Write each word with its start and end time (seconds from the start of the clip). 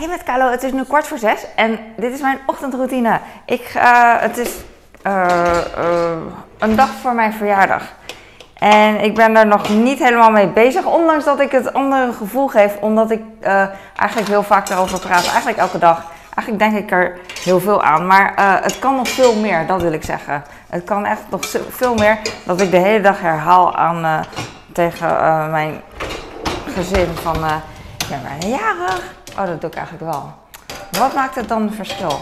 Hey 0.00 0.08
met 0.08 0.22
Carlo, 0.22 0.50
het 0.50 0.62
is 0.62 0.72
nu 0.72 0.84
kwart 0.84 1.06
voor 1.06 1.18
zes 1.18 1.46
en 1.56 1.78
dit 1.96 2.12
is 2.12 2.20
mijn 2.20 2.38
ochtendroutine. 2.46 3.20
Ik, 3.44 3.72
uh, 3.76 4.20
het 4.20 4.38
is 4.38 4.50
uh, 5.06 5.26
uh, 5.78 6.10
een 6.58 6.76
dag 6.76 6.88
voor 6.88 7.14
mijn 7.14 7.32
verjaardag. 7.32 7.82
En 8.54 9.00
ik 9.00 9.14
ben 9.14 9.34
daar 9.34 9.46
nog 9.46 9.68
niet 9.68 9.98
helemaal 9.98 10.30
mee 10.30 10.46
bezig, 10.46 10.84
ondanks 10.84 11.24
dat 11.24 11.40
ik 11.40 11.50
het 11.50 11.72
andere 11.72 12.12
gevoel 12.12 12.48
geef, 12.48 12.76
omdat 12.80 13.10
ik 13.10 13.22
eigenlijk 13.96 14.28
heel 14.28 14.42
vaak 14.42 14.66
daarover 14.66 15.00
praat. 15.00 15.26
Eigenlijk 15.26 15.58
elke 15.58 15.78
dag. 15.78 16.04
Eigenlijk 16.34 16.58
denk 16.58 16.84
ik 16.84 16.90
er 16.90 17.18
heel 17.44 17.60
veel 17.60 17.82
aan, 17.82 18.06
maar 18.06 18.32
het 18.62 18.78
kan 18.78 18.96
nog 18.96 19.08
veel 19.08 19.34
meer, 19.34 19.66
dat 19.66 19.82
wil 19.82 19.92
ik 19.92 20.04
zeggen. 20.04 20.44
Het 20.68 20.84
kan 20.84 21.06
echt 21.06 21.22
nog 21.30 21.40
veel 21.70 21.94
meer 21.94 22.18
dat 22.44 22.60
ik 22.60 22.70
de 22.70 22.76
hele 22.76 23.00
dag 23.00 23.20
herhaal 23.20 23.76
aan, 23.76 24.24
tegen 24.72 25.08
mijn 25.50 25.80
gezin 26.74 27.08
van, 27.22 27.36
ik 27.98 28.06
ben 28.08 28.50
jarig 28.50 29.18
Oh, 29.40 29.46
dat 29.46 29.60
doe 29.60 29.70
ik 29.70 29.76
eigenlijk 29.76 30.12
wel. 30.12 30.32
Wat 30.90 31.14
maakt 31.14 31.34
het 31.34 31.48
dan 31.48 31.72
verschil? 31.72 32.18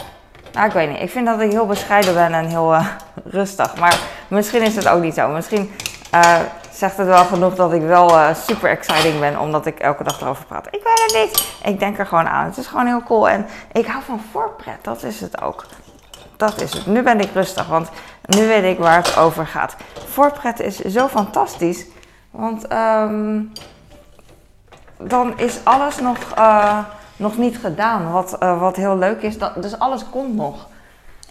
Nou, 0.52 0.66
ik 0.66 0.72
weet 0.72 0.88
niet. 0.88 1.00
Ik 1.00 1.10
vind 1.10 1.26
dat 1.26 1.40
ik 1.40 1.50
heel 1.50 1.66
bescheiden 1.66 2.14
ben 2.14 2.32
en 2.32 2.46
heel 2.46 2.74
uh, 2.74 2.86
rustig. 3.24 3.76
Maar 3.76 3.98
misschien 4.28 4.62
is 4.62 4.76
het 4.76 4.88
ook 4.88 5.02
niet 5.02 5.14
zo. 5.14 5.28
Misschien 5.28 5.70
uh, 6.14 6.38
zegt 6.70 6.96
het 6.96 7.06
wel 7.06 7.24
genoeg 7.24 7.54
dat 7.54 7.72
ik 7.72 7.82
wel 7.82 8.10
uh, 8.10 8.34
super 8.34 8.70
exciting 8.70 9.20
ben, 9.20 9.40
omdat 9.40 9.66
ik 9.66 9.78
elke 9.78 10.04
dag 10.04 10.20
erover 10.20 10.44
praat. 10.44 10.66
Ik 10.66 10.82
weet 10.84 11.02
het 11.06 11.14
niet. 11.24 11.46
Ik 11.72 11.78
denk 11.78 11.98
er 11.98 12.06
gewoon 12.06 12.28
aan. 12.28 12.44
Het 12.44 12.56
is 12.56 12.66
gewoon 12.66 12.86
heel 12.86 13.02
cool. 13.02 13.28
En 13.28 13.46
ik 13.72 13.86
hou 13.86 14.02
van 14.04 14.20
voorpret. 14.32 14.84
Dat 14.84 15.02
is 15.02 15.20
het 15.20 15.40
ook. 15.40 15.66
Dat 16.36 16.60
is 16.60 16.72
het. 16.72 16.86
Nu 16.86 17.02
ben 17.02 17.20
ik 17.20 17.30
rustig, 17.34 17.66
want 17.66 17.88
nu 18.22 18.46
weet 18.46 18.64
ik 18.64 18.78
waar 18.78 18.96
het 18.96 19.16
over 19.16 19.46
gaat. 19.46 19.76
Voorpret 20.06 20.60
is 20.60 20.76
zo 20.76 21.08
fantastisch. 21.08 21.86
Want 22.30 22.72
um, 22.72 23.52
dan 24.98 25.38
is 25.38 25.58
alles 25.62 25.98
nog 26.00 26.18
nog 27.18 27.36
niet 27.36 27.58
gedaan. 27.58 28.12
Wat, 28.12 28.36
uh, 28.42 28.60
wat 28.60 28.76
heel 28.76 28.98
leuk 28.98 29.22
is. 29.22 29.38
Dat, 29.38 29.62
dus 29.62 29.78
alles 29.78 30.08
komt 30.10 30.34
nog. 30.34 30.66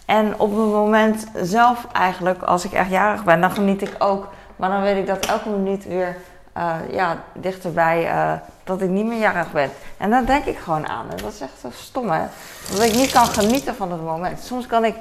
En 0.06 0.40
op 0.40 0.50
het 0.50 0.66
moment 0.66 1.26
zelf 1.42 1.86
eigenlijk, 1.92 2.42
als 2.42 2.64
ik 2.64 2.72
echt 2.72 2.90
jarig 2.90 3.24
ben, 3.24 3.40
dan 3.40 3.50
geniet 3.50 3.82
ik 3.82 3.94
ook. 3.98 4.28
Maar 4.56 4.70
dan 4.70 4.82
weet 4.82 4.96
ik 4.96 5.06
dat 5.06 5.26
elke 5.26 5.48
minuut 5.48 5.84
weer 5.84 6.16
uh, 6.56 6.74
ja, 6.90 7.16
dichterbij 7.32 8.04
uh, 8.04 8.32
dat 8.64 8.80
ik 8.80 8.88
niet 8.88 9.06
meer 9.06 9.18
jarig 9.18 9.52
ben. 9.52 9.70
En 9.96 10.10
dan 10.10 10.24
denk 10.24 10.44
ik 10.44 10.58
gewoon 10.58 10.88
aan. 10.88 11.06
Dat 11.16 11.32
is 11.32 11.40
echt 11.40 11.74
stom 11.76 12.10
hè. 12.10 12.22
Dat 12.70 12.82
ik 12.82 12.94
niet 12.94 13.12
kan 13.12 13.26
genieten 13.26 13.74
van 13.74 13.92
het 13.92 14.02
moment. 14.02 14.40
Soms 14.40 14.66
kan 14.66 14.84
ik, 14.84 14.94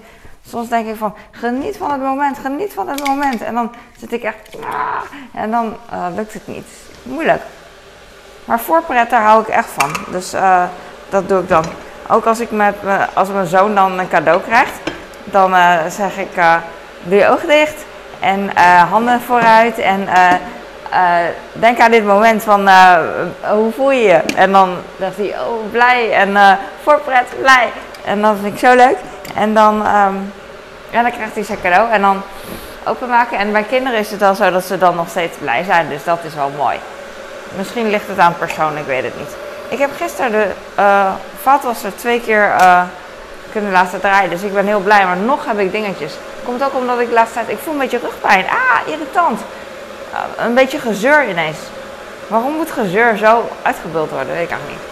soms 0.48 0.70
denk 0.70 0.88
ik 0.88 0.95
van 0.95 1.16
geniet 1.31 1.78
van 1.78 1.92
het 1.92 2.02
moment, 2.02 2.38
geniet 2.38 2.73
van 2.73 2.88
het 2.88 3.08
moment. 3.08 3.42
En 3.42 3.54
dan 3.54 3.72
zit 3.98 4.11
ik 4.11 4.23
echt, 4.23 4.58
ah, 4.61 5.02
en 5.33 5.52
dan 5.52 5.76
lukt 6.16 6.33
het 6.33 6.48
niet. 6.48 6.67
Moeilijk. 7.04 7.42
Maar 8.45 8.59
voorpret, 8.59 9.09
daar 9.09 9.23
hou 9.23 9.42
ik 9.42 9.48
echt 9.48 9.70
van. 9.70 9.92
Dus 10.11 10.33
dat 11.09 11.30
doe 11.30 11.41
ik 11.41 11.50
dan. 11.50 11.63
Ook 12.09 12.25
als, 12.25 12.39
ik 12.39 12.52
met, 12.52 12.75
als 13.13 13.30
mijn 13.30 13.47
zoon 13.47 13.75
dan 13.75 14.00
een 14.00 14.08
cadeau 14.08 14.41
krijgt, 14.41 14.80
dan 15.23 15.53
uh, 15.53 15.75
zeg 15.89 16.17
ik: 16.17 16.38
uh, 16.38 16.55
doe 17.03 17.17
je 17.17 17.30
ogen 17.30 17.47
dicht 17.47 17.86
en 18.19 18.49
handen 18.89 19.22
vooruit. 19.22 19.80
En 19.80 20.08
denk 21.53 21.80
aan 21.80 21.91
dit 21.91 22.05
moment 22.05 22.44
van 22.44 22.69
hoe 23.52 23.72
voel 23.72 23.91
je 23.91 24.02
je? 24.02 24.22
En 24.36 24.52
dan 24.52 24.75
zegt 24.99 25.17
hij: 25.17 25.36
oh, 25.39 25.72
blij 25.72 26.11
en 26.11 26.59
voorpret, 26.83 27.25
blij. 27.42 27.69
En 28.05 28.21
dat 28.21 28.36
vind 28.42 28.53
ik 28.53 28.59
zo 28.59 28.75
leuk. 28.75 28.97
En 29.36 29.53
dan, 29.53 29.75
um, 29.75 30.33
ja, 30.89 31.02
dan 31.02 31.11
krijgt 31.11 31.33
hij 31.33 31.44
zijn 31.44 31.61
cadeau 31.61 31.92
en 31.92 32.02
dan 32.02 32.21
openmaken. 32.86 33.38
En 33.38 33.52
bij 33.52 33.64
kinderen 33.64 33.99
is 33.99 34.11
het 34.11 34.19
dan 34.19 34.36
zo 34.36 34.52
dat 34.52 34.66
ze 34.66 34.77
dan 34.77 34.95
nog 34.95 35.09
steeds 35.09 35.38
blij 35.38 35.64
zijn. 35.64 35.89
Dus 35.89 36.03
dat 36.03 36.19
is 36.23 36.33
wel 36.33 36.52
mooi. 36.58 36.77
Misschien 37.55 37.89
ligt 37.89 38.08
het 38.08 38.19
aan 38.19 38.38
persoon, 38.38 38.77
ik 38.77 38.86
weet 38.86 39.03
het 39.03 39.17
niet. 39.17 39.36
Ik 39.70 39.80
heb 39.80 39.90
gisteren 39.98 40.32
de 40.32 40.48
uh, 40.80 41.12
vaatwasser 41.42 41.96
twee 41.96 42.22
keer 42.22 42.56
uh, 42.60 42.82
kunnen 43.52 43.72
laten 43.72 44.00
draaien. 44.00 44.30
Dus 44.30 44.42
ik 44.42 44.54
ben 44.54 44.66
heel 44.66 44.80
blij. 44.80 45.06
Maar 45.06 45.18
nog 45.18 45.46
heb 45.46 45.60
ik 45.60 45.72
dingetjes. 45.72 46.14
Komt 46.44 46.64
ook 46.64 46.76
omdat 46.76 47.00
ik 47.00 47.08
de 47.08 47.14
laatste 47.14 47.34
tijd... 47.34 47.50
Ik 47.50 47.58
voel 47.64 47.73
een 47.73 47.80
beetje 47.80 48.00
rugpijn. 48.00 48.45
Ah, 48.45 48.92
irritant. 48.94 49.42
Uh, 50.14 50.45
een 50.45 50.54
beetje 50.54 50.80
gezeur 50.80 51.30
ineens. 51.30 51.58
Waarom 52.27 52.56
moet 52.56 52.72
gezeur 52.72 53.17
zo 53.17 53.50
uitgebeeld 53.61 54.10
worden? 54.10 54.33
Weet 54.33 54.44
ik 54.44 54.50
eigenlijk 54.50 54.80
niet. 54.80 54.89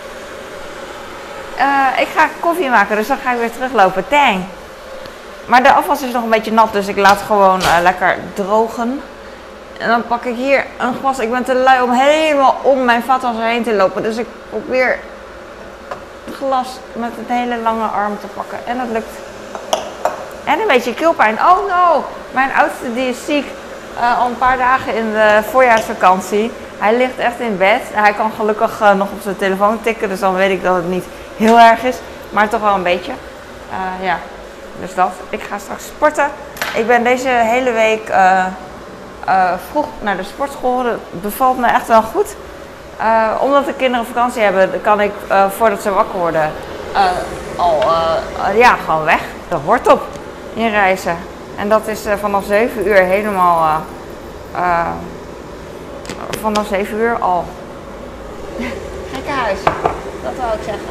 ik 2.07 2.07
ga 2.15 2.27
koffie 2.39 2.69
maken, 2.69 2.95
dus 2.95 3.07
dan 3.07 3.17
ga 3.23 3.31
ik 3.31 3.39
weer 3.39 3.51
teruglopen. 3.51 4.07
Tang. 4.07 4.43
Maar 5.45 5.63
de 5.63 5.73
afwas 5.73 6.01
is 6.01 6.11
nog 6.11 6.23
een 6.23 6.29
beetje 6.29 6.51
nat, 6.51 6.73
dus 6.73 6.87
ik 6.87 6.97
laat 6.97 7.21
gewoon 7.27 7.61
lekker 7.81 8.17
drogen. 8.33 9.01
En 9.77 9.87
dan 9.87 10.07
pak 10.07 10.23
ik 10.23 10.35
hier 10.35 10.65
een 10.77 10.95
glas. 10.99 11.19
Ik 11.19 11.31
ben 11.31 11.43
te 11.43 11.55
lui 11.55 11.81
om 11.81 11.91
helemaal 11.91 12.55
om 12.61 12.85
mijn 12.85 13.03
vaatwasser 13.03 13.43
heen 13.43 13.63
te 13.63 13.73
lopen. 13.73 14.03
Dus 14.03 14.17
ik 14.17 14.27
probeer 14.49 14.99
het 16.25 16.35
glas 16.35 16.67
met 16.93 17.11
een 17.17 17.35
hele 17.35 17.57
lange 17.57 17.85
arm 17.85 18.17
te 18.19 18.27
pakken. 18.27 18.57
En 18.65 18.77
dat 18.77 18.87
lukt. 18.91 19.09
En 20.43 20.59
een 20.59 20.67
beetje 20.67 20.93
keelpijn. 20.93 21.35
Oh 21.39 21.57
no! 21.67 22.05
Mijn 22.31 22.49
oudste 22.57 22.93
die 22.93 23.09
is 23.09 23.25
ziek. 23.25 23.45
Uh, 23.97 24.19
al 24.19 24.27
een 24.27 24.37
paar 24.37 24.57
dagen 24.57 24.95
in 24.95 25.11
de 25.11 25.39
voorjaarsvakantie. 25.51 26.51
Hij 26.77 26.97
ligt 26.97 27.17
echt 27.17 27.39
in 27.39 27.57
bed. 27.57 27.81
Hij 27.93 28.13
kan 28.13 28.31
gelukkig 28.37 28.81
uh, 28.81 28.93
nog 28.93 29.11
op 29.11 29.21
zijn 29.21 29.37
telefoon 29.37 29.81
tikken. 29.81 30.09
Dus 30.09 30.19
dan 30.19 30.33
weet 30.33 30.51
ik 30.51 30.63
dat 30.63 30.75
het 30.75 30.89
niet 30.89 31.05
heel 31.37 31.59
erg 31.59 31.83
is. 31.83 31.95
Maar 32.29 32.49
toch 32.49 32.61
wel 32.61 32.73
een 32.73 32.83
beetje. 32.83 33.11
Uh, 33.11 34.05
ja, 34.05 34.17
dus 34.79 34.95
dat. 34.95 35.11
Ik 35.29 35.41
ga 35.41 35.57
straks 35.57 35.85
sporten. 35.85 36.29
Ik 36.75 36.87
ben 36.87 37.03
deze 37.03 37.29
hele 37.29 37.71
week 37.71 38.09
uh, 39.27 39.51
vroeg 39.69 39.85
naar 40.01 40.17
de 40.17 40.23
sportschool. 40.23 40.83
Dat 40.83 40.99
bevalt 41.11 41.57
me 41.57 41.67
echt 41.67 41.87
wel 41.87 42.01
goed. 42.01 42.35
Uh, 42.99 43.31
omdat 43.39 43.65
de 43.65 43.73
kinderen 43.73 44.05
vakantie 44.05 44.41
hebben, 44.41 44.81
kan 44.81 45.01
ik 45.01 45.11
uh, 45.29 45.49
voordat 45.49 45.81
ze 45.81 45.91
wakker 45.91 46.19
worden 46.19 46.51
al 47.55 47.83
ja, 48.55 48.75
gewoon 48.85 49.03
weg. 49.03 49.21
De 49.47 49.55
hoort 49.55 49.91
op 49.91 50.01
in 50.53 50.69
reizen. 50.69 51.17
En 51.57 51.69
dat 51.69 51.87
is 51.87 52.01
vanaf 52.19 52.43
7 52.45 52.87
uur 52.87 52.95
helemaal. 52.95 53.81
vanaf 56.41 56.67
7 56.67 56.97
uur 56.97 57.17
al. 57.19 57.45
Gekke 59.13 59.31
huis, 59.31 59.59
dat 60.23 60.31
wou 60.39 60.53
ik 60.53 60.63
zeggen. 60.63 60.89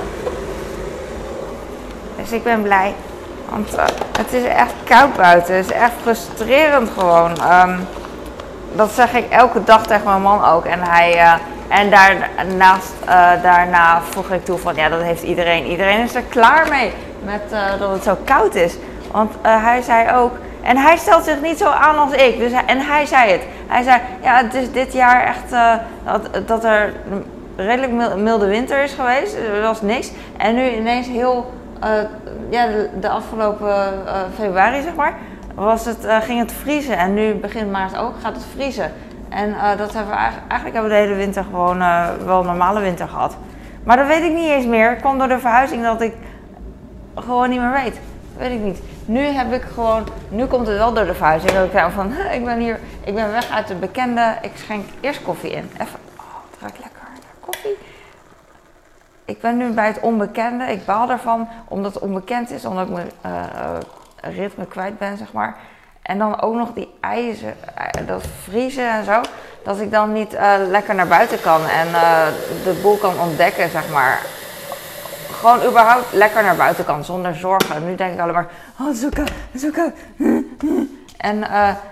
Dus 2.16 2.32
ik 2.32 2.44
ben 2.44 2.62
blij. 2.62 2.94
Want 3.48 3.70
het 4.18 4.32
is 4.32 4.44
echt 4.44 4.72
koud 4.84 5.16
buiten. 5.16 5.54
Het 5.54 5.64
is 5.64 5.72
echt 5.72 5.92
frustrerend 6.02 6.90
gewoon. 6.98 7.30
Um, 7.30 7.86
dat 8.76 8.90
zeg 8.90 9.14
ik 9.14 9.30
elke 9.30 9.64
dag 9.64 9.86
tegen 9.86 10.04
mijn 10.04 10.22
man 10.22 10.44
ook. 10.44 10.64
En, 10.64 10.82
hij, 10.82 11.14
uh, 11.14 11.32
en 11.68 11.90
daarnaast, 11.90 12.92
uh, 13.08 13.42
daarna 13.42 14.00
voeg 14.02 14.30
ik 14.30 14.44
toe 14.44 14.58
van 14.58 14.74
ja, 14.74 14.88
dat 14.88 15.02
heeft 15.02 15.22
iedereen. 15.22 15.66
Iedereen 15.66 16.00
is 16.00 16.14
er 16.14 16.22
klaar 16.22 16.68
mee 16.68 16.92
met 17.24 17.42
uh, 17.52 17.78
dat 17.78 17.90
het 17.90 18.02
zo 18.02 18.16
koud 18.24 18.54
is. 18.54 18.76
Want 19.10 19.32
hij 19.42 19.82
zei 19.82 20.16
ook, 20.16 20.32
en 20.62 20.76
hij 20.76 20.96
stelt 20.96 21.24
zich 21.24 21.40
niet 21.40 21.58
zo 21.58 21.68
aan 21.68 21.98
als 21.98 22.12
ik. 22.12 22.38
Dus 22.38 22.52
en 22.66 22.80
hij 22.80 23.06
zei 23.06 23.32
het. 23.32 23.42
Hij 23.66 23.82
zei, 23.82 24.00
ja, 24.22 24.36
het 24.36 24.54
is 24.54 24.72
dit 24.72 24.92
jaar 24.92 25.24
echt 25.24 25.50
dat, 26.04 26.48
dat 26.48 26.64
er 26.64 26.92
redelijk 27.56 28.16
milde 28.16 28.46
winter 28.46 28.82
is 28.82 28.92
geweest. 28.92 29.34
Er 29.34 29.62
was 29.62 29.82
niks. 29.82 30.10
En 30.36 30.54
nu 30.54 30.70
ineens 30.70 31.06
heel, 31.06 31.52
ja, 32.50 32.66
de, 32.66 32.88
de 33.00 33.08
afgelopen 33.08 33.92
februari 34.36 34.82
zeg 34.82 34.94
maar 34.94 35.14
was 35.54 35.84
het, 35.84 36.04
uh, 36.04 36.20
ging 36.20 36.38
het 36.38 36.52
vriezen. 36.52 36.98
En 36.98 37.14
nu 37.14 37.34
begin 37.34 37.70
maart 37.70 37.96
ook 37.96 38.14
gaat 38.20 38.34
het 38.34 38.44
vriezen. 38.54 38.92
En 39.28 39.48
uh, 39.48 39.76
dat 39.76 39.92
hebben 39.92 40.12
we 40.12 40.18
eigenlijk, 40.18 40.50
eigenlijk 40.50 40.74
hebben 40.74 40.82
we 40.82 40.98
de 40.98 41.02
hele 41.02 41.14
winter 41.14 41.44
gewoon 41.44 41.80
uh, 41.80 42.08
wel 42.24 42.40
een 42.40 42.46
normale 42.46 42.80
winter 42.80 43.08
gehad. 43.08 43.36
Maar 43.84 43.96
dat 43.96 44.06
weet 44.06 44.22
ik 44.22 44.32
niet 44.32 44.50
eens 44.50 44.66
meer. 44.66 44.90
Het 44.90 45.02
door 45.02 45.28
de 45.28 45.38
verhuizing 45.38 45.82
dat 45.82 46.00
ik 46.00 46.14
gewoon 47.14 47.50
niet 47.50 47.60
meer 47.60 47.72
weet. 47.72 47.94
Dat 47.94 48.48
weet 48.48 48.50
ik 48.50 48.60
niet. 48.64 48.82
Nu 49.04 49.20
heb 49.20 49.52
ik 49.52 49.62
gewoon, 49.62 50.06
nu 50.28 50.46
komt 50.46 50.66
het 50.66 50.76
wel 50.76 50.92
door 50.92 51.04
de 51.04 51.14
verhuizing 51.14 51.52
dat 51.52 51.64
ik 51.64 51.72
denk 51.72 51.90
van, 51.90 52.12
ik 52.36 52.44
ben 52.44 52.58
hier, 52.58 52.80
ik 53.04 53.14
ben 53.14 53.30
weg 53.30 53.50
uit 53.50 53.68
het 53.68 53.80
bekende. 53.80 54.36
Ik 54.42 54.52
schenk 54.54 54.84
eerst 55.00 55.22
koffie 55.22 55.50
in. 55.50 55.70
Even, 55.72 55.98
oh, 56.16 56.24
ruikt 56.60 56.78
lekker. 56.78 57.02
Koffie. 57.40 57.76
Ik 59.24 59.40
ben 59.40 59.56
nu 59.56 59.70
bij 59.70 59.86
het 59.86 60.00
onbekende. 60.00 60.64
Ik 60.64 60.84
baal 60.84 61.10
ervan 61.10 61.48
omdat 61.68 61.94
het 61.94 62.02
onbekend 62.02 62.50
is, 62.50 62.64
omdat 62.64 62.88
ik 62.88 62.94
me 62.94 63.02
ritme 64.30 64.66
kwijt 64.66 64.98
ben, 64.98 65.16
zeg 65.16 65.32
maar. 65.32 65.56
En 66.04 66.18
dan 66.18 66.40
ook 66.40 66.54
nog 66.54 66.72
die 66.72 66.94
ijzer, 67.00 67.54
eh, 67.74 68.06
dat 68.06 68.26
vriezen 68.42 68.90
en 68.90 69.04
zo. 69.04 69.20
Dat 69.62 69.80
ik 69.80 69.90
dan 69.90 70.12
niet 70.12 70.34
uh, 70.34 70.54
lekker 70.68 70.94
naar 70.94 71.06
buiten 71.06 71.40
kan 71.40 71.66
en 71.66 71.88
uh, 71.88 72.26
de 72.64 72.78
boel 72.82 72.96
kan 72.96 73.18
ontdekken, 73.20 73.70
zeg 73.70 73.90
maar. 73.90 74.20
Gewoon 75.30 75.62
überhaupt 75.62 76.12
lekker 76.12 76.42
naar 76.42 76.56
buiten 76.56 76.84
kan, 76.84 77.04
zonder 77.04 77.34
zorgen. 77.34 77.84
Nu 77.84 77.94
denk 77.94 78.14
ik 78.14 78.20
alleen 78.20 78.34
maar, 78.34 78.50
oh, 78.80 78.94
zoeken, 78.94 79.26
zoeken. 79.54 79.94
En, 81.16 81.38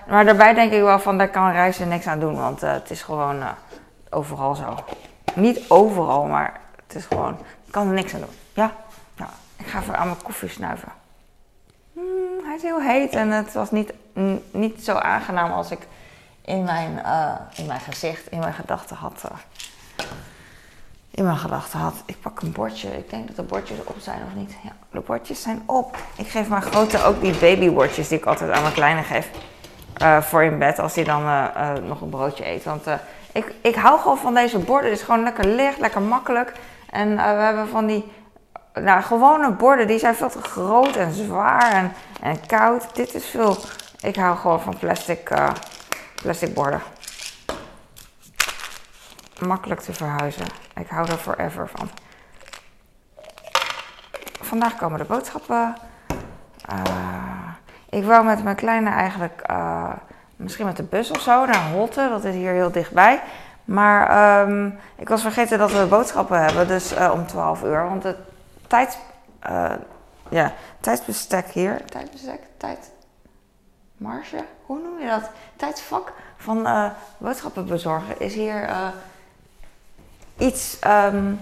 maar 0.07 0.25
daarbij 0.25 0.53
denk 0.53 0.71
ik 0.71 0.81
wel 0.81 0.99
van, 0.99 1.17
daar 1.17 1.29
kan 1.29 1.51
reizen 1.51 1.87
niks 1.87 2.07
aan 2.07 2.19
doen. 2.19 2.35
Want 2.35 2.61
het 2.61 2.89
is 2.89 3.01
gewoon 3.01 3.43
overal 4.09 4.55
zo. 4.55 4.77
Niet 5.33 5.69
overal, 5.69 6.23
maar 6.23 6.59
het 6.87 6.95
is 6.95 7.05
gewoon, 7.05 7.37
ik 7.65 7.71
kan 7.71 7.87
er 7.87 7.93
niks 7.93 8.13
aan 8.13 8.19
doen. 8.19 8.35
Ja? 8.53 8.71
ja. 9.15 9.29
Ik 9.57 9.67
ga 9.67 9.79
even 9.79 9.97
aan 9.97 10.07
mijn 10.07 10.21
koffie 10.23 10.49
snuiven 10.49 11.02
heel 12.61 12.81
heet 12.81 13.13
en 13.13 13.31
het 13.31 13.53
was 13.53 13.71
niet, 13.71 13.93
niet 14.51 14.83
zo 14.83 14.93
aangenaam 14.93 15.51
als 15.51 15.71
ik 15.71 15.87
in 16.45 16.63
mijn, 16.63 17.01
uh, 17.05 17.31
in 17.55 17.65
mijn 17.65 17.79
gezicht, 17.79 18.27
in 18.27 18.39
mijn 18.39 18.53
gedachten 18.53 18.95
had. 18.95 19.23
Uh. 19.25 19.37
in 21.11 21.23
mijn 21.23 21.37
gedachten 21.37 21.79
had. 21.79 21.93
Ik 22.05 22.21
pak 22.21 22.41
een 22.41 22.51
bordje. 22.51 22.97
Ik 22.97 23.09
denk 23.09 23.27
dat 23.27 23.35
de 23.35 23.43
bordjes 23.43 23.77
op 23.83 23.95
zijn 23.99 24.19
of 24.27 24.35
niet. 24.35 24.55
Ja, 24.63 24.71
de 24.91 24.99
bordjes 24.99 25.41
zijn 25.41 25.63
op. 25.65 25.97
Ik 26.17 26.27
geef 26.27 26.49
mijn 26.49 26.61
grote 26.61 27.03
ook 27.03 27.21
die 27.21 27.33
babybordjes 27.33 28.07
die 28.07 28.17
ik 28.17 28.25
altijd 28.25 28.51
aan 28.51 28.61
mijn 28.61 28.73
kleine 28.73 29.03
geef. 29.03 29.29
Uh, 30.01 30.21
voor 30.21 30.43
in 30.43 30.59
bed 30.59 30.79
als 30.79 30.95
hij 30.95 31.03
dan 31.03 31.23
nog 31.87 32.01
een 32.01 32.09
broodje 32.09 32.47
eet. 32.47 32.63
Want 32.63 32.85
ik, 33.31 33.53
ik 33.61 33.75
hou 33.75 33.99
gewoon 33.99 34.17
van 34.17 34.33
deze 34.33 34.59
borden. 34.59 34.89
Het 34.89 34.99
is 34.99 35.05
gewoon 35.05 35.23
lekker 35.23 35.47
licht, 35.47 35.79
lekker 35.79 36.01
makkelijk. 36.01 36.53
En 36.89 37.15
we 37.15 37.21
hebben 37.21 37.67
van 37.67 37.85
die 37.85 38.11
nou, 38.73 39.01
gewone 39.01 39.51
borden. 39.51 39.87
Die 39.87 39.99
zijn 39.99 40.15
veel 40.15 40.29
te 40.29 40.41
groot 40.41 40.95
en 40.95 41.13
zwaar 41.13 41.71
en, 41.71 41.93
en 42.23 42.45
koud. 42.45 42.95
Dit 42.95 43.13
is 43.13 43.25
veel... 43.25 43.57
Ik 44.01 44.15
hou 44.15 44.37
gewoon 44.37 44.61
van 44.61 44.77
plastic, 44.77 45.31
plastic 46.21 46.53
borden 46.53 46.81
makkelijk 49.45 49.81
te 49.81 49.93
verhuizen. 49.93 50.45
Ik 50.75 50.87
hou 50.87 51.07
er 51.07 51.17
forever 51.17 51.69
van. 51.73 51.89
Vandaag 54.41 54.75
komen 54.75 54.99
de 54.99 55.05
boodschappen. 55.05 55.75
Uh, 56.71 57.49
ik 57.89 58.03
wou 58.03 58.25
met 58.25 58.43
mijn 58.43 58.55
kleine 58.55 58.89
eigenlijk 58.89 59.43
uh, 59.51 59.93
misschien 60.35 60.65
met 60.65 60.77
de 60.77 60.83
bus 60.83 61.11
of 61.11 61.21
zo 61.21 61.45
naar 61.45 61.71
Holte. 61.71 62.07
Dat 62.09 62.23
is 62.23 62.35
hier 62.35 62.51
heel 62.51 62.71
dichtbij. 62.71 63.21
Maar 63.65 64.41
um, 64.47 64.79
ik 64.95 65.09
was 65.09 65.21
vergeten 65.21 65.57
dat 65.57 65.71
we 65.71 65.85
boodschappen 65.85 66.39
hebben. 66.39 66.67
Dus 66.67 66.93
om 67.11 67.27
12 67.27 67.63
uur. 67.63 67.83
Want 67.89 68.03
het 68.03 68.17
tijd, 68.67 68.97
ja, 70.33 70.53
tijdsbestek 70.79 71.47
hier. 71.47 71.85
Tijdbestek? 71.85 72.41
Tijd. 72.57 72.91
Marge? 73.97 74.45
Hoe 74.65 74.79
noem 74.79 74.99
je 74.99 75.07
dat? 75.07 75.29
Tijdsvak 75.55 76.13
van 76.37 76.91
boodschappen 77.17 77.65
bezorgen 77.65 78.19
is 78.19 78.33
hier 78.33 78.69
iets 80.37 80.77
um, 80.87 81.39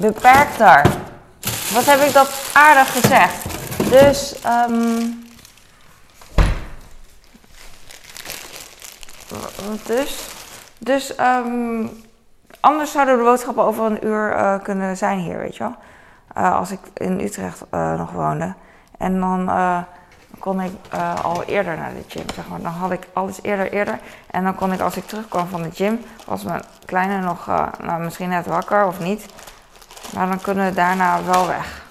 beperkter. 0.00 0.82
Wat 1.72 1.84
heb 1.84 2.00
ik 2.00 2.12
dat 2.12 2.50
aardig 2.52 2.92
gezegd? 2.92 3.44
Dus, 3.90 4.34
um, 4.46 5.26
dus, 9.86 10.28
dus 10.78 11.18
um, 11.18 11.90
anders 12.60 12.92
zouden 12.92 13.16
de 13.16 13.22
boodschappen 13.22 13.64
over 13.64 13.84
een 13.84 14.06
uur 14.06 14.32
uh, 14.32 14.62
kunnen 14.62 14.96
zijn 14.96 15.18
hier, 15.18 15.38
weet 15.38 15.56
je 15.56 15.62
wel. 15.62 15.76
Uh, 16.36 16.56
als 16.56 16.70
ik 16.70 16.80
in 16.94 17.20
Utrecht 17.20 17.62
uh, 17.74 17.98
nog 17.98 18.10
woonde. 18.10 18.54
En 18.98 19.20
dan 19.20 19.50
kon 20.38 20.60
ik 20.60 20.72
al 21.22 21.42
eerder 21.42 21.76
naar 21.76 21.92
de 21.92 22.04
gym, 22.08 22.24
zeg. 22.34 22.44
Dan 22.62 22.72
had 22.72 22.90
ik 22.90 23.06
alles 23.12 23.42
eerder, 23.42 23.72
eerder. 23.72 23.98
En 24.30 24.44
dan 24.44 24.54
kon 24.54 24.72
ik, 24.72 24.80
als 24.80 24.96
ik 24.96 25.06
terugkwam 25.06 25.48
van 25.48 25.62
de 25.62 25.70
gym, 25.72 26.04
was 26.26 26.42
mijn 26.42 26.62
kleine 26.84 27.20
nog 27.20 27.46
nou, 27.80 28.02
misschien 28.02 28.28
net 28.28 28.46
wakker 28.46 28.86
of 28.86 29.00
niet. 29.00 29.26
Maar 30.14 30.28
dan 30.28 30.40
kunnen 30.40 30.68
we 30.68 30.74
daarna 30.74 31.24
wel 31.24 31.46
weg. 31.46 31.86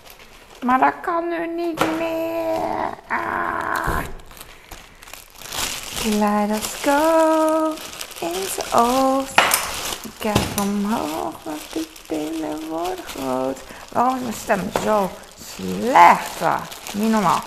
Maar 0.63 0.79
dat 0.79 0.93
kan 1.01 1.27
nu 1.27 1.55
niet 1.55 1.85
meer. 1.97 2.89
Ah. 3.07 3.97
Let 6.03 6.49
us 6.49 6.75
go 6.83 7.73
into 8.19 8.77
oost. 8.77 9.41
Kijk 10.19 10.37
omhoog, 10.61 11.33
want 11.43 11.73
die 11.73 11.87
billen 12.07 12.67
worden 12.69 13.03
groot. 13.05 13.59
Waarom 13.97 14.15
is 14.15 14.21
mijn 14.21 14.33
stem 14.33 14.83
zo 14.83 15.11
slecht? 15.55 16.41
Niet 16.93 17.11
normaal. 17.11 17.41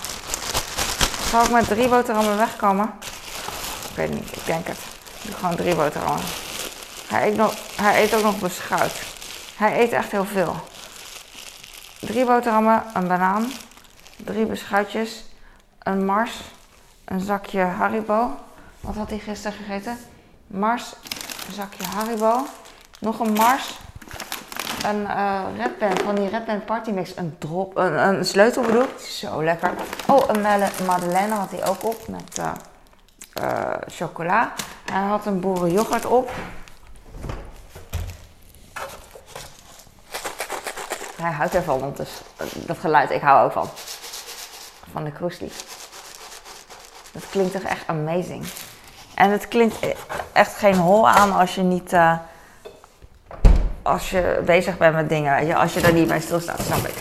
Zal 1.29 1.43
ik 1.43 1.49
met 1.49 1.67
drie 1.67 1.87
boterhammen 1.87 2.37
wegkomen? 2.37 2.93
Ik 3.89 3.95
weet 3.95 4.09
niet, 4.09 4.35
ik 4.35 4.45
denk 4.45 4.67
het. 4.67 4.77
Ik 5.21 5.29
doe 5.29 5.35
gewoon 5.35 5.55
drie 5.55 5.75
boterhammen. 5.75 6.23
Hij 7.07 7.27
eet, 7.27 7.35
nog, 7.35 7.53
hij 7.75 8.03
eet 8.03 8.15
ook 8.15 8.23
nog 8.23 8.39
beschuit. 8.39 9.01
Hij 9.55 9.81
eet 9.81 9.91
echt 9.91 10.11
heel 10.11 10.25
veel. 10.25 10.55
Drie 11.99 12.25
boterhammen, 12.25 12.83
een 12.93 13.07
banaan, 13.07 13.51
drie 14.15 14.45
beschuitjes, 14.45 15.23
een 15.79 16.05
mars, 16.05 16.31
een 17.05 17.19
zakje 17.19 17.61
Haribo. 17.61 18.35
Wat 18.79 18.95
had 18.95 19.09
hij 19.09 19.19
gisteren 19.19 19.57
gegeten? 19.57 19.97
Mars, 20.47 20.93
een 21.47 21.53
zakje 21.53 21.83
Haribo, 21.83 22.45
nog 22.99 23.19
een 23.19 23.33
mars, 23.33 23.79
een 24.83 25.01
uh, 25.01 25.41
Red 25.57 25.77
Band, 25.77 26.01
van 26.01 26.15
die 26.15 26.29
Red 26.29 26.45
Band 26.45 26.65
Party 26.65 26.91
Mix, 26.91 27.17
een 27.17 27.35
drop, 27.37 27.77
een, 27.77 28.07
een 28.07 28.25
sleutel 28.25 28.63
bedoel 28.63 28.85
Zo 28.97 29.43
lekker. 29.43 29.71
Oh, 30.07 30.23
een 30.27 30.85
madeleine 30.85 31.35
had 31.35 31.51
hij 31.51 31.67
ook 31.67 31.83
op 31.83 32.07
met 32.07 32.37
uh, 32.39 32.51
uh, 33.41 33.73
chocola. 33.87 34.53
Hij 34.91 35.01
had 35.01 35.25
een 35.25 35.39
boerenyoghurt 35.39 36.05
op. 36.05 36.29
Hij 41.21 41.31
houdt 41.31 41.55
ervan, 41.55 41.93
dus 41.95 42.09
dat 42.55 42.77
geluid, 42.77 43.11
ik 43.11 43.21
hou 43.21 43.45
ook 43.45 43.51
van. 43.51 43.69
Van 44.91 45.03
de 45.03 45.11
kroesli. 45.11 45.51
Dat 47.11 47.23
klinkt 47.29 47.51
toch 47.51 47.61
echt 47.61 47.87
amazing. 47.87 48.45
En 49.15 49.31
het 49.31 49.47
klinkt 49.47 49.75
echt 50.33 50.55
geen 50.55 50.77
hol 50.77 51.09
aan 51.09 51.33
als 51.33 51.55
je 51.55 51.61
niet 51.61 51.93
als 53.83 54.09
je 54.09 54.41
bezig 54.45 54.77
bent 54.77 54.95
met 54.95 55.09
dingen, 55.09 55.45
je, 55.45 55.55
als 55.55 55.73
je 55.73 55.81
er 55.81 55.93
niet 55.93 56.07
bij 56.07 56.19
stilstaat, 56.19 56.59
snap 56.59 56.87
ik. 56.87 56.95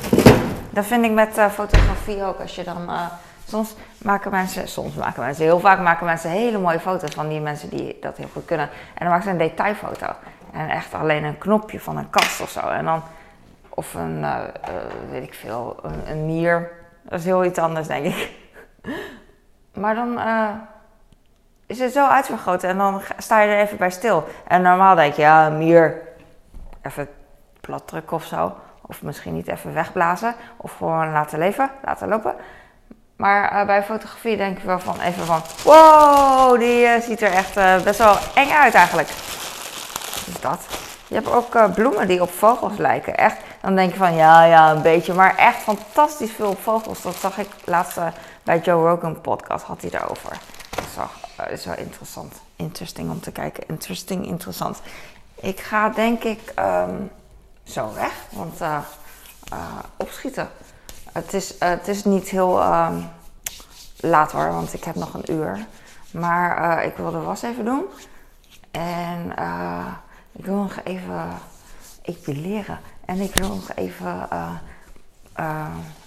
Dat 0.70 0.86
vind 0.86 1.04
ik 1.04 1.12
met 1.12 1.38
uh, 1.38 1.46
fotografie 1.46 2.24
ook. 2.24 2.40
Als 2.40 2.54
je 2.54 2.64
dan, 2.64 2.82
uh, 2.88 3.06
soms 3.48 3.74
maken 3.98 4.30
mensen, 4.30 4.68
soms 4.68 4.94
maken 4.94 5.22
mensen, 5.22 5.44
heel 5.44 5.60
vaak 5.60 5.80
maken 5.80 6.06
mensen 6.06 6.30
hele 6.30 6.58
mooie 6.58 6.80
foto's 6.80 7.14
van 7.14 7.28
die 7.28 7.40
mensen 7.40 7.68
die 7.68 7.96
dat 8.00 8.16
heel 8.16 8.28
goed 8.32 8.44
kunnen. 8.44 8.68
En 8.68 8.98
dan 8.98 9.08
maken 9.08 9.22
ze 9.22 9.30
een 9.30 9.38
detailfoto. 9.38 10.06
En 10.52 10.68
echt 10.68 10.94
alleen 10.94 11.24
een 11.24 11.38
knopje 11.38 11.80
van 11.80 11.96
een 11.96 12.10
kast 12.10 12.40
of 12.40 12.50
zo. 12.50 12.60
En 12.60 12.84
dan, 12.84 13.02
of 13.68 13.94
een, 13.94 14.18
uh, 14.18 14.38
weet 15.10 15.22
ik 15.22 15.34
veel, 15.34 15.76
een, 15.82 16.10
een, 16.10 16.26
mier. 16.26 16.70
Dat 17.02 17.18
is 17.18 17.24
heel 17.24 17.44
iets 17.44 17.58
anders, 17.58 17.86
denk 17.86 18.04
ik. 18.04 18.30
maar 19.82 19.94
dan 19.94 20.20
is 21.66 21.78
het 21.78 21.92
zo 21.92 22.06
uitvergroot 22.06 22.62
en 22.62 22.78
dan 22.78 23.00
sta 23.18 23.40
je 23.40 23.52
er 23.52 23.60
even 23.60 23.76
bij 23.76 23.90
stil. 23.90 24.24
En 24.48 24.62
normaal 24.62 24.94
denk 24.94 25.14
je, 25.14 25.22
ja, 25.22 25.46
een 25.46 25.58
mier 25.58 26.08
even 26.82 27.08
plat 27.60 27.88
drukken 27.88 28.16
of 28.16 28.24
zo. 28.24 28.54
Of 28.86 29.02
misschien 29.02 29.34
niet 29.34 29.48
even 29.48 29.74
wegblazen. 29.74 30.34
Of 30.56 30.76
gewoon 30.76 31.12
laten 31.12 31.38
leven, 31.38 31.70
laten 31.84 32.08
lopen. 32.08 32.34
Maar 33.16 33.60
uh, 33.60 33.66
bij 33.66 33.82
fotografie 33.82 34.36
denk 34.36 34.58
ik 34.58 34.64
wel 34.64 34.80
van 34.80 35.00
even 35.00 35.24
van... 35.24 35.42
Wow, 35.64 36.58
die 36.58 36.82
uh, 36.82 37.00
ziet 37.00 37.20
er 37.20 37.32
echt 37.32 37.56
uh, 37.56 37.82
best 37.82 37.98
wel 37.98 38.16
eng 38.34 38.50
uit 38.50 38.74
eigenlijk. 38.74 39.08
Dus 39.08 40.40
dat. 40.40 40.66
Je 41.08 41.14
hebt 41.14 41.30
ook 41.30 41.74
bloemen 41.74 42.08
die 42.08 42.22
op 42.22 42.30
vogels 42.30 42.76
lijken. 42.76 43.16
Echt, 43.16 43.36
dan 43.60 43.74
denk 43.74 43.92
je 43.92 43.96
van 43.96 44.14
ja, 44.14 44.44
ja, 44.44 44.70
een 44.70 44.82
beetje. 44.82 45.14
Maar 45.14 45.36
echt 45.36 45.58
fantastisch 45.62 46.32
veel 46.32 46.48
op 46.48 46.62
vogels. 46.62 47.02
Dat 47.02 47.16
zag 47.16 47.38
ik 47.38 47.48
laatst 47.64 47.98
bij 48.42 48.58
Joe 48.58 48.88
Rogan 48.88 49.20
podcast. 49.20 49.64
Had 49.64 49.80
hij 49.80 49.90
daarover. 49.90 50.38
Dat 50.70 50.84
wel, 51.36 51.46
is 51.46 51.64
wel 51.64 51.76
interessant. 51.76 52.34
Interesting 52.56 53.10
om 53.10 53.20
te 53.20 53.32
kijken. 53.32 53.64
Interesting, 53.66 54.26
interessant. 54.26 54.80
Ik 55.40 55.60
ga 55.60 55.88
denk 55.88 56.24
ik 56.24 56.52
um, 56.58 57.10
zo 57.62 57.94
weg, 57.94 58.12
want 58.30 58.60
uh, 58.60 58.78
uh, 59.52 59.78
opschieten. 59.96 60.48
Het 61.12 61.34
is, 61.34 61.54
uh, 61.54 61.68
het 61.68 61.88
is 61.88 62.04
niet 62.04 62.28
heel 62.28 62.62
um, 62.62 63.08
laat 64.00 64.32
hoor, 64.32 64.52
want 64.52 64.74
ik 64.74 64.84
heb 64.84 64.94
nog 64.94 65.14
een 65.14 65.32
uur. 65.32 65.66
Maar 66.12 66.84
ik 66.84 66.96
wil 66.96 67.10
de 67.10 67.18
was 67.18 67.42
even 67.42 67.64
doen. 67.64 67.84
En 68.70 69.30
ik 70.32 70.44
wil 70.44 70.54
nog 70.54 70.76
even 70.84 71.28
epileren. 72.02 72.78
En 73.04 73.20
ik 73.20 73.34
wil 73.34 73.48
nog 73.48 73.72
even, 73.74 74.28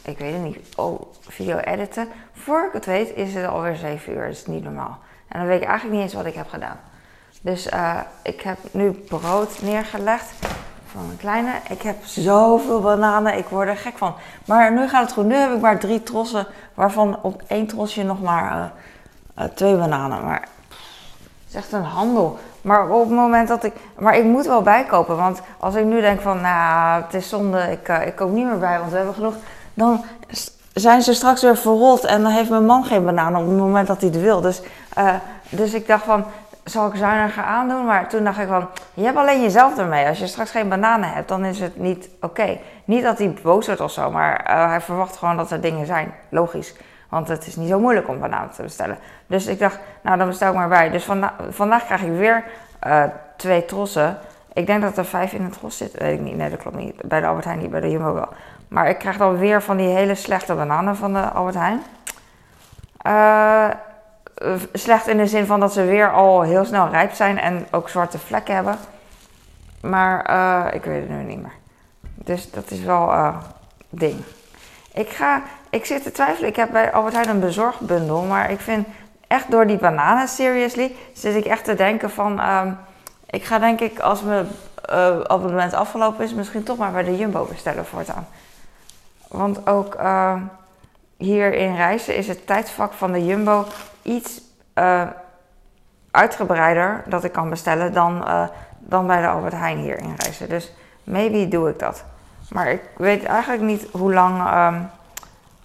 ik 0.02 0.18
weet 0.18 0.34
het 0.34 0.44
niet, 0.44 0.76
oh, 0.76 1.02
video 1.22 1.58
editen. 1.58 2.08
Voor 2.34 2.66
ik 2.68 2.74
het 2.74 2.86
weet 2.86 3.16
is 3.16 3.34
het 3.34 3.46
alweer 3.46 3.76
7 3.76 4.14
uur. 4.14 4.22
Dat 4.22 4.32
is 4.32 4.46
niet 4.46 4.64
normaal. 4.64 5.00
En 5.28 5.40
dan 5.40 5.48
weet 5.48 5.62
ik 5.62 5.68
eigenlijk 5.68 5.96
niet 5.96 6.04
eens 6.04 6.14
wat 6.14 6.26
ik 6.26 6.36
heb 6.36 6.50
gedaan. 6.50 6.80
Dus 7.44 7.68
uh, 7.68 8.00
ik 8.22 8.42
heb 8.42 8.58
nu 8.72 8.92
brood 8.92 9.62
neergelegd 9.62 10.26
voor 10.86 11.02
mijn 11.02 11.18
kleine. 11.18 11.52
Ik 11.70 11.82
heb 11.82 11.96
zoveel 12.06 12.82
bananen, 12.82 13.38
ik 13.38 13.46
word 13.46 13.68
er 13.68 13.78
gek 13.78 13.98
van. 13.98 14.16
Maar 14.46 14.72
nu 14.72 14.88
gaat 14.88 15.04
het 15.04 15.14
goed. 15.14 15.26
Nu 15.26 15.36
heb 15.36 15.54
ik 15.54 15.62
maar 15.62 15.80
drie 15.80 16.04
trossen, 16.04 16.48
waarvan 16.74 17.20
op 17.22 17.42
één 17.48 17.68
trosje 17.68 18.04
nog 18.04 18.22
maar 18.22 18.58
uh, 18.58 19.46
uh, 19.46 19.52
twee 19.54 19.76
bananen. 19.76 20.24
Maar 20.24 20.42
het 20.42 21.50
is 21.50 21.56
echt 21.56 21.72
een 21.72 21.84
handel. 21.84 22.38
Maar 22.62 22.90
op 22.90 23.00
het 23.00 23.18
moment 23.18 23.48
dat 23.48 23.64
ik. 23.64 23.74
Maar 24.00 24.18
ik 24.18 24.24
moet 24.24 24.46
wel 24.46 24.62
bijkopen. 24.62 25.18
Want 25.18 25.42
als 25.60 25.76
ik 25.76 25.86
nu 25.86 26.02
denk 26.02 26.22
van, 26.22 26.42
nou, 26.42 27.02
het 27.04 27.14
is 27.14 27.30
zonde, 27.30 27.72
ik, 27.72 27.88
ik 27.88 28.16
koop 28.16 28.32
niet 28.32 28.46
meer 28.46 28.60
bij, 28.60 28.80
want 28.80 28.92
we 28.92 28.98
hebben 28.98 29.16
genoeg. 29.16 29.36
Dan 29.74 30.04
zijn 30.74 31.02
ze 31.02 31.14
straks 31.14 31.42
weer 31.42 31.58
verrot 31.58 32.04
en 32.04 32.22
dan 32.22 32.32
heeft 32.32 32.50
mijn 32.50 32.66
man 32.66 32.86
geen 32.86 33.06
bananen 33.06 33.42
op 33.42 33.48
het 33.48 33.58
moment 33.58 33.88
dat 33.88 34.02
hij 34.02 34.10
het 34.10 34.22
wil. 34.22 34.42
Dus, 34.42 34.62
dus 35.50 35.74
ik 35.74 35.88
dacht 35.88 36.04
van, 36.04 36.26
zal 36.64 36.88
ik 36.88 36.96
zuiniger 36.96 37.44
aandoen? 37.44 37.86
Maar 37.86 38.10
toen 38.10 38.24
dacht 38.24 38.40
ik 38.40 38.48
van, 38.48 38.68
je 38.94 39.04
hebt 39.04 39.18
alleen 39.18 39.42
jezelf 39.42 39.78
ermee. 39.78 40.08
Als 40.08 40.20
je 40.20 40.28
straks 40.28 40.52
geen 40.52 40.70
bananen 40.70 41.10
hebt, 41.10 41.28
dan 41.28 41.46
is 41.46 41.60
het 41.60 41.78
niet 41.78 42.10
oké. 42.22 42.58
Niet 42.86 43.04
dat 43.04 43.18
hij 43.18 43.34
boos 43.44 43.66
wordt 43.66 43.82
of 43.82 43.92
zo, 43.92 44.12
maar 44.12 44.48
uh, 44.50 44.68
hij 44.68 44.82
verwacht 44.82 45.18
gewoon 45.18 45.38
dat 45.38 45.52
er 45.52 45.62
dingen 45.62 45.86
zijn. 45.86 46.14
Logisch. 46.30 46.76
Want 47.10 47.28
het 47.28 47.48
is 47.48 47.56
niet 47.56 47.70
zo 47.70 47.80
moeilijk 47.80 48.08
om 48.08 48.20
bananen 48.20 48.52
te 48.52 48.62
bestellen. 48.62 48.98
Dus 49.28 49.48
ik 49.48 49.60
dacht, 49.60 49.80
nou 50.02 50.18
dan 50.18 50.28
bestel 50.28 50.50
ik 50.50 50.56
maar 50.56 50.68
bij. 50.68 50.90
Dus 50.90 51.04
vanda 51.04 51.34
vandaag 51.50 51.86
krijg 51.86 52.02
ik 52.02 52.12
weer 52.12 52.44
uh, 52.88 53.04
twee 53.38 53.66
trossen. 53.66 54.18
Ik 54.54 54.68
denk 54.68 54.82
dat 54.82 54.98
er 54.98 55.06
vijf 55.06 55.34
in 55.34 55.44
het 55.44 55.58
gros 55.58 55.78
zitten. 55.78 56.00
Weet 56.00 56.14
ik 56.14 56.26
niet. 56.26 56.36
Nee, 56.36 56.50
dat 56.50 56.60
klopt 56.60 56.78
niet. 56.78 57.02
Bij 57.02 57.20
de 57.20 57.26
Albert 57.26 57.46
Heijn 57.46 57.60
niet, 57.60 57.72
bij 57.72 57.80
de 57.80 57.90
Jumbo 57.90 58.14
wel. 58.14 58.30
Maar 58.68 58.90
ik 58.90 58.98
krijg 58.98 59.18
dan 59.18 59.38
weer 59.38 59.62
van 59.62 59.78
die 59.78 59.88
hele 59.88 60.16
slechte 60.16 60.54
bananen 60.54 60.96
van 60.96 61.14
de 61.14 61.20
Albert 61.20 61.56
Heijn. 61.56 61.82
Uh, 63.08 63.70
slecht 64.74 65.08
in 65.08 65.18
de 65.18 65.28
zin 65.28 65.46
van 65.46 65.60
dat 65.60 65.74
ze 65.74 65.86
weer 65.86 66.12
al 66.12 66.42
heel 66.42 66.66
snel 66.66 66.90
rijp 66.90 67.14
zijn 67.14 67.40
en 67.40 67.68
ook 67.72 67.90
zwarte 67.90 68.20
vlekken 68.20 68.56
hebben. 68.56 68.78
Maar 69.82 70.30
uh, 70.30 70.74
ik 70.74 70.84
weet 70.84 71.00
het 71.00 71.10
nu 71.10 71.24
niet 71.24 71.42
meer. 71.42 71.56
Dus 72.02 72.52
dat 72.52 72.72
is 72.72 72.80
wel 72.80 73.14
uh, 73.14 73.36
ding. 73.90 74.16
Ik, 74.94 75.10
ga, 75.10 75.42
ik 75.70 75.86
zit 75.86 76.04
te 76.04 76.12
twijfelen. 76.12 76.50
Ik 76.50 76.56
heb 76.56 76.72
bij 76.72 76.92
Albert 76.92 77.14
Heijn 77.14 77.30
een 77.30 77.40
bezorgbundel. 77.40 78.22
Maar 78.22 78.52
ik 78.52 78.60
vind 78.60 78.88
echt 79.28 79.52
door 79.52 79.68
die 79.68 79.78
bananen, 79.78 80.28
seriously, 80.28 80.96
zit 81.14 81.36
ik 81.36 81.46
echt 81.46 81.64
te 81.64 81.76
denken 81.76 82.10
van... 82.10 82.40
Um, 82.50 82.78
ik 83.26 83.44
ga 83.44 83.60
denk 83.60 83.80
ik, 83.80 84.00
als 84.00 84.22
mijn 84.22 84.48
abonnement 85.28 85.74
afgelopen 85.74 86.26
is, 86.26 86.34
misschien 86.34 86.64
toch 86.64 86.78
maar 86.78 86.92
bij 86.92 87.04
de 87.04 87.18
Jumbo 87.18 87.46
bestellen 87.46 87.86
voortaan. 87.86 88.28
Want 89.28 89.68
ook 89.68 89.96
hier 91.24 91.54
in 91.54 91.76
Reizen 91.76 92.16
is 92.16 92.28
het 92.28 92.48
tijdsvak 92.48 92.94
van 92.94 93.12
de 93.12 93.26
Jumbo 93.26 93.66
iets 94.02 94.42
uh, 94.76 95.02
uitgebreider 96.12 97.04
dat 97.06 97.24
ik 97.24 97.32
kan 97.32 97.50
bestellen 97.50 97.94
dan, 97.94 98.26
dan 98.80 99.08
bij 99.08 99.22
de 99.22 99.28
Albert 99.28 99.54
Heijn 99.54 99.78
hier 99.78 99.98
in 99.98 100.16
Reizen. 100.18 100.50
Dus 100.50 100.72
maybe 101.04 101.48
doe 101.48 101.70
ik 101.70 101.80
dat. 101.80 102.04
Maar 102.50 102.72
ik 102.72 102.82
weet 102.98 103.24
eigenlijk 103.24 103.62
niet 103.62 103.88
hoe 103.92 104.14
lang, 104.14 104.56
um, 104.56 104.90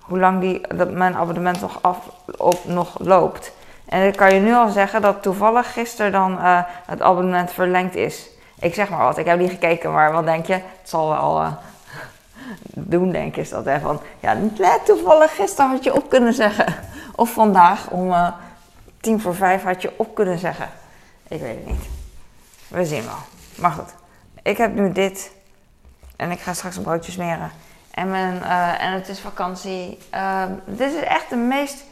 hoe 0.00 0.18
lang 0.18 0.40
die, 0.40 0.60
dat 0.74 0.90
mijn 0.90 1.16
abonnement 1.16 1.60
nog, 1.60 1.82
af, 1.82 1.98
op, 2.36 2.64
nog 2.64 2.98
loopt. 2.98 3.52
En 3.88 4.06
ik 4.06 4.16
kan 4.16 4.34
je 4.34 4.40
nu 4.40 4.54
al 4.54 4.68
zeggen 4.68 5.02
dat 5.02 5.22
toevallig 5.22 5.72
gisteren 5.72 6.12
dan 6.12 6.32
uh, 6.32 6.60
het 6.86 7.02
abonnement 7.02 7.52
verlengd 7.52 7.94
is. 7.94 8.28
Ik 8.60 8.74
zeg 8.74 8.88
maar 8.88 9.04
wat, 9.04 9.18
ik 9.18 9.26
heb 9.26 9.38
niet 9.38 9.50
gekeken, 9.50 9.92
maar 9.92 10.12
wat 10.12 10.24
denk 10.24 10.46
je? 10.46 10.52
Het 10.52 10.88
zal 10.88 11.08
wel 11.08 11.42
doen, 12.75 13.11
denk 13.11 13.37
ik, 13.37 13.42
is 13.42 13.49
dat. 13.49 13.64
Hè? 13.64 13.80
Van, 13.80 14.00
ja, 14.21 14.33
net 14.59 14.80
toevallig 14.85 15.35
gisteren 15.35 15.71
had 15.71 15.85
je 15.85 15.95
op 15.95 16.11
kunnen 16.11 16.35
zeggen. 16.35 16.75
Of 17.14 17.33
vandaag 17.33 17.90
om 17.90 18.09
uh, 18.09 18.28
tien 19.00 19.21
voor 19.21 19.35
vijf 19.35 19.62
had 19.62 19.83
je 19.83 19.92
op 19.97 20.14
kunnen 20.14 20.38
zeggen. 20.38 20.68
Ik 21.28 21.40
weet 21.40 21.57
het 21.57 21.66
niet. 21.66 21.88
We 22.68 22.85
zien 22.85 23.04
wel. 23.04 23.18
Maar 23.57 23.71
goed, 23.71 23.95
ik 24.42 24.57
heb 24.57 24.75
nu 24.75 24.92
dit. 24.92 25.30
En 26.16 26.30
ik 26.30 26.40
ga 26.40 26.52
straks 26.52 26.76
een 26.76 26.83
broodje 26.83 27.12
smeren. 27.12 27.50
En, 27.90 28.11
mijn, 28.11 28.42
en 28.78 28.92
het 28.92 29.09
is 29.09 29.21
vakantie. 29.21 29.99
Ehm, 30.11 30.52
dit 30.64 30.92
is 30.92 31.02
echt 31.02 31.30
de 31.30 31.37
meest 31.37 31.85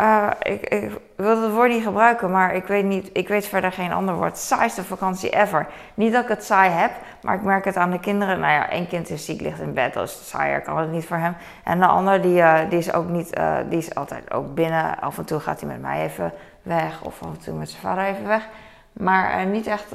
uh, 0.00 0.30
ik, 0.42 0.90
wil 1.16 1.42
het 1.42 1.52
woord 1.52 1.70
niet 1.70 1.82
gebruiken, 1.82 2.30
maar 2.30 2.54
ik 2.54 2.66
weet, 2.66 2.84
niet, 2.84 3.10
ik 3.12 3.28
weet 3.28 3.46
verder 3.46 3.72
geen 3.72 3.92
ander 3.92 4.14
woord. 4.14 4.38
Saaiste 4.38 4.84
vakantie 4.84 5.30
ever. 5.30 5.66
Niet 5.94 6.12
dat 6.12 6.22
ik 6.22 6.28
het 6.28 6.44
saai 6.44 6.70
heb, 6.70 6.90
maar 7.22 7.34
ik 7.34 7.42
merk 7.42 7.64
het 7.64 7.76
aan 7.76 7.90
de 7.90 8.00
kinderen. 8.00 8.40
Nou 8.40 8.52
ja, 8.52 8.70
één 8.70 8.88
kind 8.88 9.10
is 9.10 9.24
ziek, 9.24 9.40
ligt 9.40 9.60
in 9.60 9.74
bed, 9.74 9.96
is 9.96 10.28
saaier, 10.28 10.60
kan 10.60 10.78
het 10.78 10.90
niet 10.90 11.06
voor 11.06 11.16
hem. 11.16 11.36
En 11.64 11.78
de 11.78 11.86
ander, 11.86 12.22
die, 12.22 12.40
uh, 12.40 12.58
die 12.68 12.78
is 12.78 12.92
ook 12.92 13.08
niet, 13.08 13.38
uh, 13.38 13.56
die 13.68 13.78
is 13.78 13.94
altijd 13.94 14.32
ook 14.32 14.54
binnen. 14.54 15.00
Af 15.00 15.18
en 15.18 15.24
toe 15.24 15.40
gaat 15.40 15.60
hij 15.60 15.68
met 15.68 15.80
mij 15.80 16.02
even 16.02 16.32
weg, 16.62 17.02
of 17.02 17.22
af 17.22 17.28
en 17.28 17.38
toe 17.38 17.54
met 17.54 17.70
zijn 17.70 17.82
vader 17.82 18.04
even 18.04 18.26
weg. 18.26 18.48
Maar 18.92 19.46
niet 19.46 19.66
echt, 19.66 19.90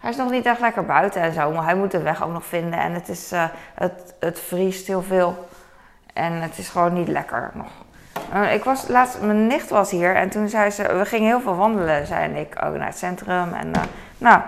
hij 0.00 0.10
is 0.10 0.16
nog 0.16 0.30
niet 0.30 0.46
echt 0.46 0.60
lekker 0.60 0.84
buiten 0.84 1.22
en 1.22 1.32
zo. 1.32 1.50
Maar 1.50 1.64
hij 1.64 1.74
moet 1.74 1.90
de 1.90 2.02
weg 2.02 2.24
ook 2.24 2.32
nog 2.32 2.44
vinden 2.44 2.78
en 2.78 2.92
het, 2.92 3.08
is, 3.08 3.32
het, 3.74 4.14
het 4.20 4.40
vriest 4.40 4.86
heel 4.86 5.02
veel. 5.02 5.48
En 6.12 6.32
het 6.32 6.58
is 6.58 6.68
gewoon 6.68 6.92
niet 6.92 7.08
lekker 7.08 7.50
nog. 7.54 7.70
Uh, 8.34 8.54
ik 8.54 8.64
was 8.64 8.88
laatst, 8.88 9.20
mijn 9.20 9.46
nicht 9.46 9.68
was 9.68 9.90
hier 9.90 10.16
en 10.16 10.30
toen 10.30 10.48
zei 10.48 10.70
ze, 10.70 10.96
we 10.96 11.04
gingen 11.04 11.26
heel 11.26 11.40
veel 11.40 11.56
wandelen, 11.56 12.06
zei 12.06 12.24
en 12.24 12.36
ik, 12.36 12.56
ook 12.64 12.76
naar 12.76 12.86
het 12.86 12.98
centrum 12.98 13.52
en, 13.52 13.68
uh, 13.68 13.82
nou, 14.18 14.40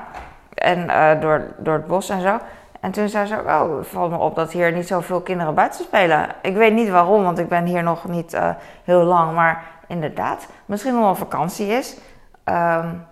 en 0.54 0.78
uh, 0.78 1.20
door, 1.20 1.42
door 1.58 1.74
het 1.74 1.86
bos 1.86 2.08
en 2.08 2.20
zo. 2.20 2.38
En 2.80 2.90
toen 2.90 3.08
zei 3.08 3.26
ze, 3.26 3.36
oh, 3.46 3.78
het 3.78 3.86
valt 3.86 4.10
me 4.10 4.16
op 4.16 4.34
dat 4.34 4.52
hier 4.52 4.72
niet 4.72 4.86
zoveel 4.86 5.20
kinderen 5.20 5.54
buiten 5.54 5.84
spelen. 5.84 6.28
Ik 6.42 6.56
weet 6.56 6.72
niet 6.72 6.88
waarom, 6.88 7.22
want 7.22 7.38
ik 7.38 7.48
ben 7.48 7.64
hier 7.64 7.82
nog 7.82 8.08
niet 8.08 8.38
heel 8.84 9.02
lang, 9.02 9.34
maar 9.34 9.62
inderdaad, 9.86 10.46
misschien 10.66 10.96
omdat 10.96 11.18
vakantie 11.18 11.66
is. 11.66 11.96
Um, 12.44 13.06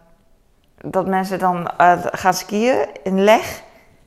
dat 0.83 1.07
mensen 1.07 1.39
dan 1.39 1.71
gaan 2.13 2.35
skiën 2.35 2.87
in 3.03 3.25
leg. 3.25 3.63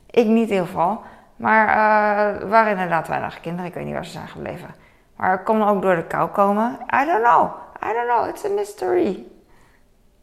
Ik 0.10 0.26
niet 0.26 0.50
in 0.50 0.54
ieder 0.54 0.66
geval. 0.66 1.02
Maar 1.36 1.68
er 2.40 2.48
waren 2.48 2.72
inderdaad 2.72 3.08
weinig 3.08 3.40
kinderen. 3.40 3.66
Ik 3.66 3.74
weet 3.74 3.86
niet 3.86 3.94
waar 3.94 4.06
ze 4.06 4.12
zijn 4.12 4.28
gebleven. 4.28 4.76
Maar 5.16 5.32
het 5.32 5.44
kan 5.44 5.64
ook 5.64 5.82
door 5.82 5.96
de 5.96 6.06
kou 6.08 6.30
komen. 6.30 6.80
I 6.94 7.06
don't 7.06 7.24
know. 7.24 7.52
I 7.84 7.94
don't 7.94 8.08
know. 8.08 8.28
It's 8.28 8.46
a 8.46 8.50
mystery. 8.50 9.26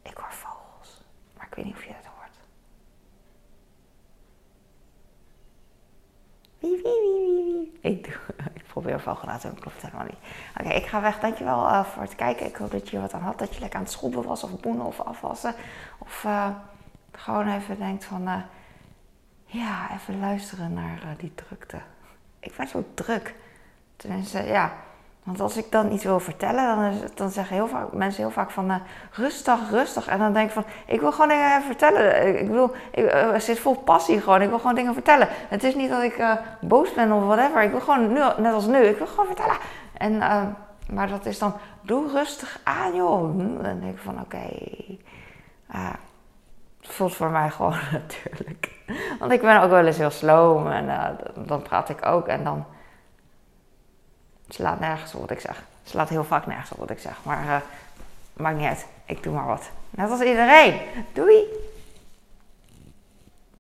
Ik 0.03 0.17
hoor 0.17 0.33
vogels. 0.33 1.05
Maar 1.37 1.47
ik 1.47 1.55
weet 1.55 1.65
niet 1.65 1.75
of 1.75 1.85
je 1.85 1.93
het 1.93 2.07
hoort. 2.17 2.37
Wie, 6.59 6.71
wie, 6.71 6.83
wie, 6.83 7.35
wie, 7.35 7.45
wie. 7.81 7.91
Ik, 7.93 8.05
doe, 8.05 8.15
ik 8.55 8.65
probeer 8.67 9.01
vogel 9.01 9.29
doen. 9.43 9.55
Klopt 9.55 9.83
helemaal 9.83 10.07
niet. 10.07 10.19
Oké, 10.61 10.69
ik 10.69 10.87
ga 10.87 11.01
weg. 11.01 11.21
Dankjewel 11.21 11.69
uh, 11.69 11.85
voor 11.85 12.03
het 12.03 12.15
kijken. 12.15 12.47
Ik 12.47 12.57
hoop 12.57 12.71
dat 12.71 12.91
je 12.91 13.01
wat 13.01 13.13
aan 13.13 13.21
had. 13.21 13.39
Dat 13.39 13.55
je 13.55 13.61
lekker 13.61 13.79
aan 13.79 13.85
het 13.85 13.93
schroeven 13.93 14.23
was. 14.23 14.43
Of 14.43 14.61
boenen 14.61 14.87
of 14.87 15.01
afwassen. 15.01 15.55
Of 15.99 16.25
uh, 16.25 16.49
gewoon 17.13 17.49
even 17.49 17.79
denkt 17.79 18.05
van... 18.05 18.23
Uh, 18.23 18.43
ja, 19.45 19.93
even 19.93 20.21
luisteren 20.21 20.73
naar 20.73 21.15
die 21.19 21.35
drukte. 21.35 21.81
Ik 22.39 22.57
ben 22.57 22.69
zo 22.69 22.85
druk. 22.95 23.35
Tenminste, 24.03 24.43
ja. 24.43 24.73
Want 25.23 25.41
als 25.41 25.57
ik 25.57 25.71
dan 25.71 25.93
iets 25.93 26.05
wil 26.05 26.21
vertellen, 26.21 26.77
dan, 26.77 27.09
dan 27.15 27.31
zeggen 27.31 27.57
heel 27.57 27.69
vaak, 27.69 27.93
mensen 27.93 28.23
heel 28.23 28.33
vaak 28.33 28.51
van 28.51 28.71
uh, 28.71 28.77
rustig, 29.13 29.71
rustig. 29.71 30.07
En 30.07 30.19
dan 30.19 30.33
denk 30.33 30.47
ik 30.47 30.55
van, 30.55 30.65
ik 30.87 31.01
wil 31.01 31.13
gewoon 31.13 31.29
dingen 31.29 31.63
vertellen. 31.63 32.39
Ik, 32.41 32.49
wil, 32.49 32.75
ik 32.91 33.15
uh, 33.15 33.39
zit 33.39 33.59
vol 33.59 33.75
passie 33.75 34.21
gewoon. 34.21 34.43
Ik 34.43 34.49
wil 34.49 34.59
gewoon 34.59 34.75
dingen 34.75 34.95
vertellen. 34.95 35.29
Het 35.31 35.65
is 35.65 35.75
niet 35.75 35.91
dat 35.91 36.03
ik 36.03 36.19
uh, 36.19 36.33
boos 36.61 36.95
ben 36.95 37.13
of 37.13 37.25
whatever. 37.25 37.63
Ik 37.63 37.71
wil 37.71 37.81
gewoon, 37.81 38.13
nu, 38.13 38.21
net 38.37 38.53
als 38.53 38.67
nu, 38.67 38.79
ik 38.79 38.97
wil 38.97 39.07
gewoon 39.07 39.27
vertellen. 39.27 39.57
En, 39.99 40.19
maar 40.91 41.09
dat 41.09 41.27
is 41.27 41.39
dan, 41.39 41.55
doe 41.81 42.11
rustig 42.11 42.61
aan 42.63 42.95
joh. 42.95 43.39
Dan 43.39 43.81
denk 43.81 43.95
ik 43.95 43.99
van, 43.99 44.21
oké. 44.21 44.23
Okay. 44.23 44.99
het 46.81 46.93
voelt 46.93 47.15
voor 47.15 47.31
mij 47.31 47.51
gewoon 47.51 47.79
natuurlijk. 47.93 48.71
Want 49.19 49.33
ik 49.33 49.41
ben 49.41 49.63
ook 49.63 49.71
wel 49.71 49.87
eens 49.87 49.99
heel 49.99 50.11
slow 50.11 50.67
en 50.67 51.17
dan 51.47 51.63
praat 51.63 51.89
ik 51.89 52.07
ook 52.07 52.27
en 52.27 52.45
dan 52.45 52.65
slaat 54.55 54.81
nergens 54.81 55.15
op 55.15 55.21
wat 55.21 55.31
ik 55.31 55.41
zeg. 55.41 55.63
Slaat 55.85 56.09
heel 56.09 56.25
vaak 56.25 56.47
nergens 56.47 56.73
op 56.73 56.79
wat 56.79 56.91
ik 56.91 56.99
zeg. 56.99 57.17
Maar 57.23 57.45
uh, 57.45 57.57
maakt 58.33 58.57
niet 58.57 58.69
uit. 58.69 58.87
Ik 59.05 59.23
doe 59.23 59.35
maar 59.35 59.47
wat. 59.47 59.71
Net 59.91 60.11
als 60.11 60.21
iedereen. 60.21 60.81
Doei! 61.13 61.45